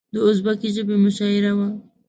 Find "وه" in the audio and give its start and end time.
1.57-1.67